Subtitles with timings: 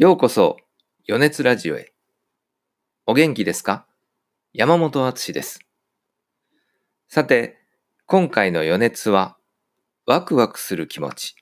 [0.00, 0.58] ようこそ、
[1.08, 1.92] 余熱ラジオへ。
[3.04, 3.84] お元気ですか？
[4.52, 5.58] 山本敦です。
[7.08, 7.56] さて、
[8.06, 9.36] 今回の余熱は、
[10.06, 11.34] ワクワクする気持ち。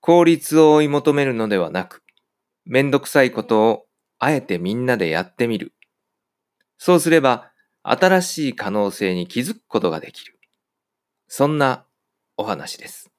[0.00, 2.02] 効率を追い求めるのではなく、
[2.64, 3.84] めんどくさいことを
[4.18, 5.74] あえてみんなでやってみる。
[6.78, 7.52] そうすれば、
[7.82, 10.38] 新しい可能性に気づくことができる。
[11.28, 11.84] そんな
[12.38, 13.10] お話です。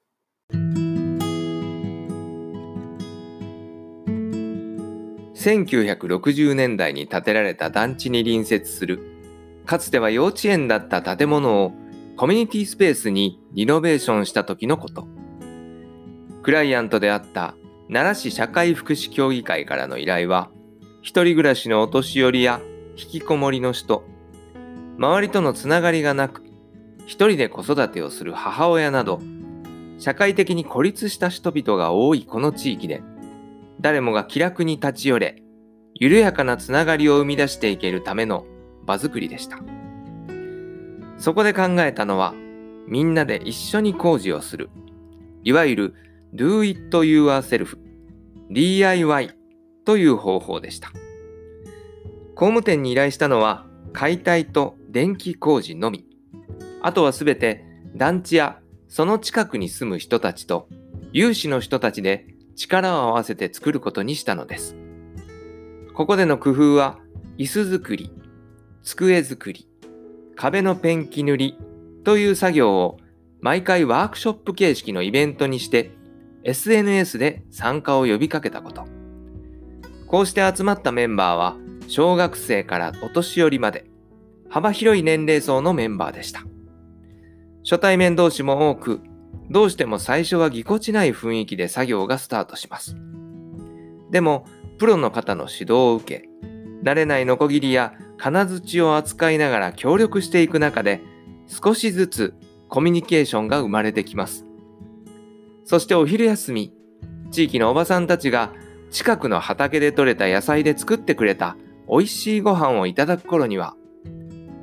[5.44, 9.00] 1960年代に建てられた団地に隣接する、
[9.66, 11.72] かつては幼稚園だった建物を
[12.16, 15.06] コミュニティスペースにリノベーションした時のこと。
[16.42, 17.54] クライアントであった
[17.92, 20.50] 奈良市社会福祉協議会からの依頼は、
[21.02, 22.62] 一人暮らしのお年寄りや
[22.96, 24.04] 引きこもりの人、
[24.96, 26.42] 周りとのつながりがなく、
[27.04, 29.20] 一人で子育てをする母親など、
[29.98, 33.02] 社会的に孤立した人々が多いこの地域で、
[33.80, 35.43] 誰もが気楽に立ち寄れ、
[35.94, 38.44] 緩やかなつながりを生み出していけるための
[38.84, 39.58] 場づくりでした。
[41.18, 42.34] そこで考えたのは、
[42.86, 44.70] みんなで一緒に工事をする、
[45.42, 45.94] いわゆる
[46.34, 47.78] Do It Yourself、
[48.50, 49.30] DIY
[49.84, 50.90] という方法でした。
[52.34, 56.04] 工務店に依頼したのは、解体と電気工事のみ。
[56.82, 57.64] あとはすべて
[57.96, 60.68] 団地やその近くに住む人たちと
[61.12, 64.76] 有志の人たちで力を合わせて作ることにしたのです。
[65.94, 66.98] ここでの工夫は、
[67.38, 68.10] 椅子作り、
[68.82, 69.68] 机作り、
[70.34, 71.58] 壁のペンキ塗り
[72.02, 72.98] という作業を
[73.40, 75.92] 毎回ワークショップ形式のイベントにして
[76.42, 78.86] SNS で参加を呼びかけたこと。
[80.08, 81.56] こうして集まったメンバーは
[81.86, 83.86] 小学生からお年寄りまで
[84.48, 86.42] 幅広い年齢層のメンバーでした。
[87.62, 89.00] 初対面同士も多く
[89.48, 92.96] どうしても最初はぎこちない雰囲気で作業がスタートします。
[94.10, 94.46] でも、
[94.78, 96.28] プロの方の指導を受け、
[96.82, 101.00] 慣れないノコギリや金槌を扱いながら協力していく中で、
[101.46, 102.34] 少しずつ
[102.68, 104.44] コミュニケーションが生まれてきます。
[105.64, 106.72] そしてお昼休み、
[107.30, 108.52] 地域のおばさんたちが
[108.90, 111.56] 近くの畑で採れた野菜で作ってくれた
[111.88, 113.74] 美味しいご飯をいただく頃には、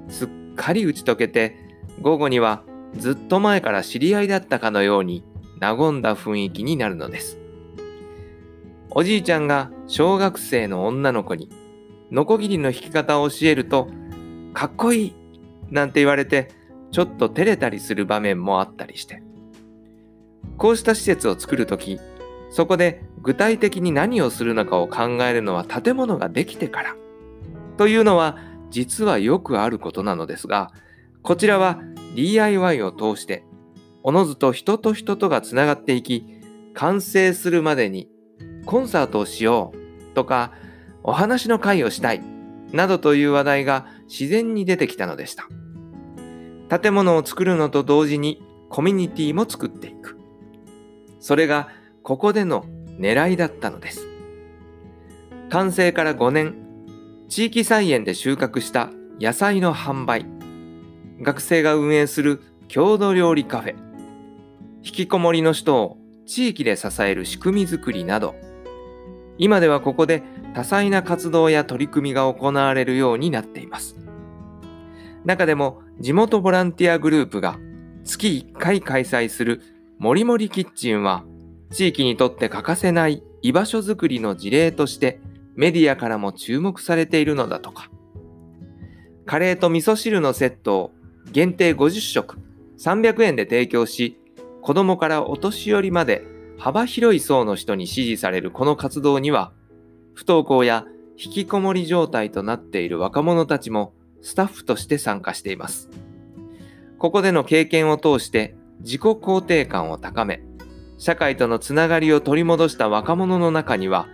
[0.09, 1.57] すっかり打ち解けて、
[2.01, 2.63] 午後には
[2.95, 5.23] ずっと前から知り合いだったかのように
[5.59, 7.39] 和んだ雰囲気になるのです。
[8.93, 11.49] おじいちゃんが小学生の女の子に
[12.11, 13.87] ノコギリの引き方を教えると、
[14.53, 15.15] かっこいい
[15.69, 16.51] なんて言われて
[16.91, 19.23] ちょっと照れたりする場面もあったりして。
[20.57, 22.01] こうした施設を作るとき、
[22.49, 26.95] そこで具体的に何をするのかを考えるのは建物ができてから。
[27.77, 28.37] というのは
[28.71, 30.71] 実はよくあることなのですが、
[31.21, 31.79] こちらは
[32.15, 33.45] DIY を通して、
[34.03, 36.25] おのずと人と人とがつながっていき、
[36.73, 38.09] 完成するまでに
[38.65, 40.51] コンサートをしようとか、
[41.03, 42.21] お話の会をしたい
[42.71, 45.47] などという話題が自然に出てきたのでした。
[46.79, 50.17] 建物を作るのと同時にコミュニティも作っていく。
[51.19, 51.69] それが
[52.03, 52.65] ここでの
[52.97, 54.07] 狙いだったのです。
[55.49, 56.55] 完成から5年、
[57.27, 58.89] 地域菜園で収穫した
[59.19, 60.25] 野菜の販売、
[61.21, 63.75] 学生が運営する郷土料理カフェ、
[64.83, 68.35] 引きこもりの人を地域で支える仕組みづくりなど、
[69.37, 73.95] 今ではここで多彩な活動や取り組みが行われるようになっています。
[75.25, 77.59] 中でも地元ボランティアグループが
[78.03, 79.61] 月1回開催する
[79.99, 81.23] もりもりキッチンは
[81.71, 85.19] 地域にとって欠かせない居場所づくりの事例として
[85.55, 87.89] メディアからも注目されているのだとか。
[89.25, 90.91] カレーと味噌汁のセットを
[91.31, 92.37] 限定50食
[92.79, 94.17] 300円で提供し、
[94.61, 96.25] 子供からお年寄りまで
[96.61, 99.51] 幅広い層の人に支持されるこの活動には、
[100.13, 100.85] 不登校や
[101.17, 105.89] 引きこもり状態となっている若者たちもスタッフとして参加しています。
[106.99, 110.43] ここでの経験を通して自己肯定感を高め、
[110.99, 114.07] 社会とのつながりを取り戻した若者の中には、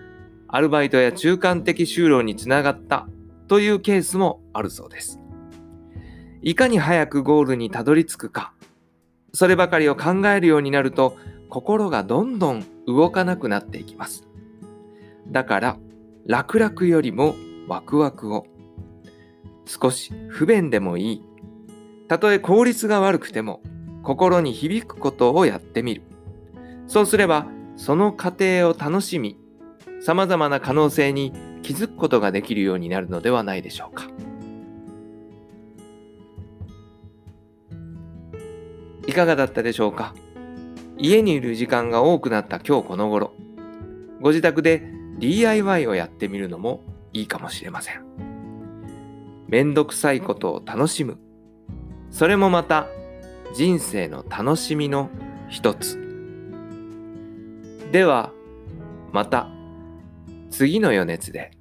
[0.48, 3.10] アルバイトや中間的就労につながった
[3.50, 5.20] というケースもあるそうです。
[6.42, 8.54] いかに早くゴールにたどり着くか、
[9.34, 11.18] そればかりを考えるようになると、
[11.50, 14.28] 心がどんどん動かなくなっていきます。
[15.30, 15.78] だから、
[16.26, 17.36] 楽々よりも
[17.68, 18.46] ワクワクを。
[19.66, 21.24] 少し不便でもいい。
[22.08, 23.62] たとえ効率が悪くても、
[24.04, 26.02] 心に響くことをやってみる。
[26.88, 29.38] そうすれば、その過程を楽しみ、
[30.00, 31.34] 様々な可能性に
[31.64, 34.08] 気づくことができるようになるのではないでしょうか。
[39.06, 40.14] いかがだったでしょうか？
[40.98, 43.34] 家にいる時間が多くなった今日この頃、
[44.20, 44.84] ご自宅で
[45.20, 46.82] DIY をやってみるのも
[47.14, 48.04] いいかもしれません。
[49.48, 51.18] めんどくさいことを楽しむ。
[52.10, 52.88] それもまた
[53.54, 55.10] 人生の楽しみの
[55.50, 56.00] 一つ。
[57.92, 58.32] では、
[59.12, 59.50] また
[60.50, 61.57] 次の余熱で。